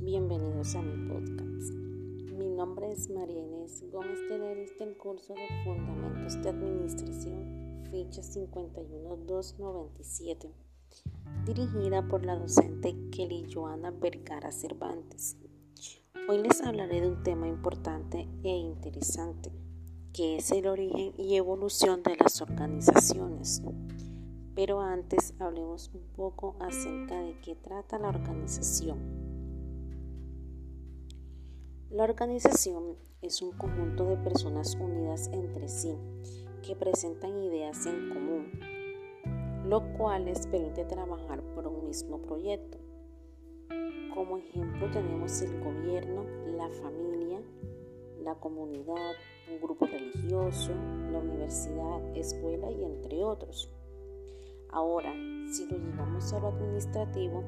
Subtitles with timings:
[0.00, 1.70] bienvenidos a mi podcast.
[2.38, 10.50] Mi nombre es María Inés Gómez Tenerista del curso de Fundamentos de Administración, ficha 51297,
[11.44, 15.36] dirigida por la docente Kelly Joana Vergara Cervantes.
[16.26, 19.52] Hoy les hablaré de un tema importante e interesante,
[20.14, 23.60] que es el origen y evolución de las organizaciones.
[24.54, 28.98] Pero antes hablemos un poco acerca de qué trata la organización.
[31.90, 35.96] La organización es un conjunto de personas unidas entre sí
[36.62, 38.50] que presentan ideas en común,
[39.68, 42.78] lo cual les permite trabajar por un mismo proyecto.
[44.14, 46.24] Como ejemplo tenemos el gobierno,
[46.56, 47.40] la familia,
[48.22, 49.12] la comunidad,
[49.50, 50.72] un grupo religioso,
[51.10, 53.70] la universidad, escuela y entre otros.
[54.72, 55.12] Ahora,
[55.52, 57.44] si lo llevamos a lo administrativo,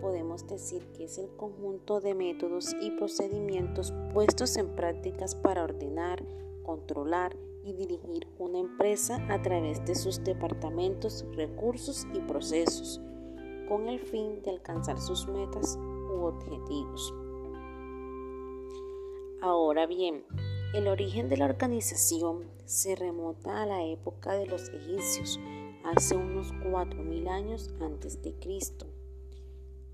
[0.00, 6.24] podemos decir que es el conjunto de métodos y procedimientos puestos en prácticas para ordenar,
[6.64, 13.00] controlar y dirigir una empresa a través de sus departamentos, recursos y procesos,
[13.68, 17.14] con el fin de alcanzar sus metas u objetivos.
[19.40, 20.24] Ahora bien,
[20.74, 25.38] el origen de la organización se remota a la época de los egipcios,
[25.84, 28.86] hace unos 4.000 años antes de Cristo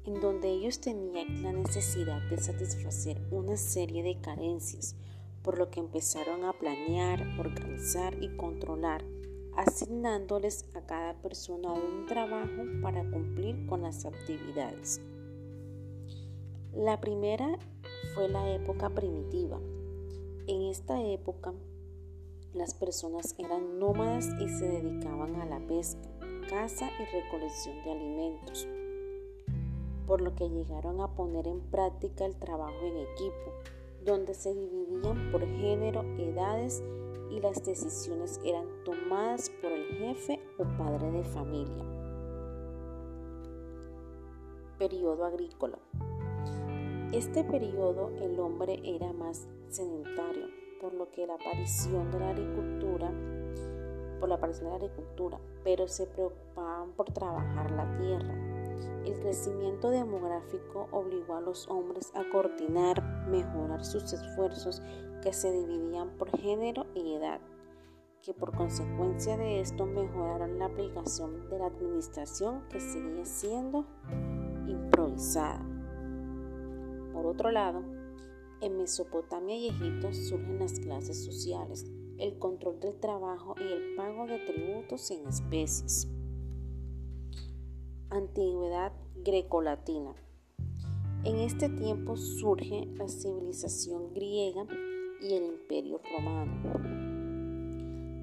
[0.06, 4.96] en donde ellos tenían la necesidad de satisfacer una serie de carencias,
[5.42, 9.04] por lo que empezaron a planear, organizar y controlar,
[9.56, 15.00] asignándoles a cada persona un trabajo para cumplir con las actividades.
[16.72, 17.58] La primera
[18.14, 19.60] fue la época primitiva.
[20.46, 21.52] En esta época,
[22.54, 26.08] las personas eran nómadas y se dedicaban a la pesca,
[26.48, 28.68] caza y recolección de alimentos
[30.10, 33.52] por lo que llegaron a poner en práctica el trabajo en equipo,
[34.04, 36.82] donde se dividían por género, edades
[37.30, 41.84] y las decisiones eran tomadas por el jefe o padre de familia.
[44.80, 45.78] Periodo agrícola.
[47.12, 50.48] Este periodo el hombre era más sedentario,
[50.80, 53.12] por lo que la aparición de la agricultura,
[54.18, 58.50] por la aparición de la agricultura, pero se preocupaban por trabajar la tierra
[59.04, 64.82] el crecimiento demográfico obligó a los hombres a coordinar, mejorar sus esfuerzos
[65.22, 67.40] que se dividían por género y edad,
[68.22, 73.86] que por consecuencia de esto mejoraron la aplicación de la administración que seguía siendo
[74.66, 75.64] improvisada.
[77.12, 77.82] Por otro lado,
[78.60, 81.86] en Mesopotamia y Egipto surgen las clases sociales,
[82.18, 86.08] el control del trabajo y el pago de tributos en especies.
[88.10, 88.92] Antigüedad
[89.24, 90.14] grecolatina.
[91.24, 94.66] En este tiempo surge la civilización griega
[95.20, 96.62] y el imperio romano.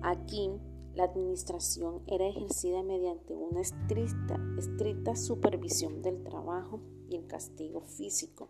[0.04, 0.50] Aquí
[0.96, 8.50] la administración era ejercida mediante una estricta, estricta supervisión del trabajo y el castigo físico,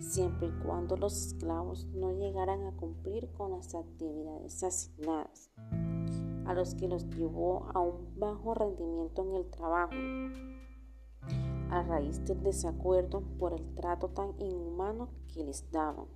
[0.00, 5.50] siempre y cuando los esclavos no llegaran a cumplir con las actividades asignadas
[6.46, 9.92] a los que los llevó a un bajo rendimiento en el trabajo,
[11.70, 16.06] a raíz del desacuerdo por el trato tan inhumano que les daban.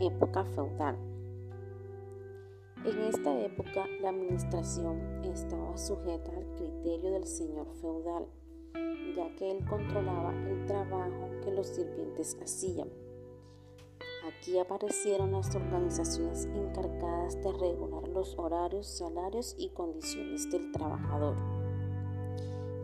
[0.00, 0.96] Época feudal.
[2.84, 8.26] En esta época la administración estaba sujeta al criterio del señor feudal,
[9.16, 12.88] ya que él controlaba el trabajo que los sirvientes hacían
[14.26, 21.36] Aquí aparecieron las organizaciones encargadas de regular los horarios, salarios y condiciones del trabajador.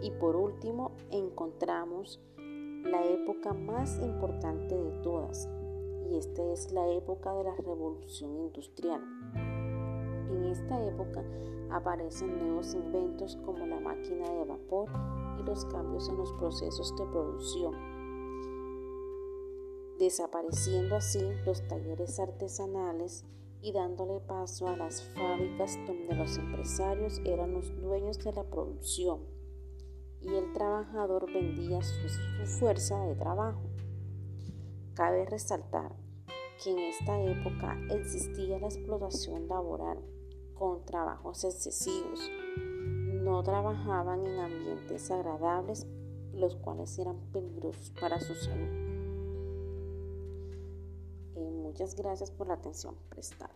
[0.03, 5.49] Y por último encontramos la época más importante de todas,
[6.09, 9.03] y esta es la época de la revolución industrial.
[10.31, 11.25] En esta época
[11.71, 14.89] aparecen nuevos inventos como la máquina de vapor
[15.45, 17.93] los cambios en los procesos de producción
[20.03, 23.25] desapareciendo así los talleres artesanales
[23.61, 29.21] y dándole paso a las fábricas donde los empresarios eran los dueños de la producción
[30.21, 32.09] y el trabajador vendía su,
[32.59, 33.63] fuerza de trabajo.
[34.95, 35.95] Cabe resaltar
[36.63, 39.99] que en esta época existía la explotación laboral
[40.55, 42.29] con trabajos excesivos.
[43.33, 45.87] No trabajaban en ambientes agradables,
[46.35, 48.69] los cuales eran peligrosos para su salud.
[51.35, 53.55] Muchas gracias por la atención prestada.